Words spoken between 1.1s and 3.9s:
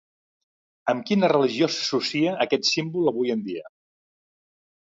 religió s'associa aquest símbol avui en dia?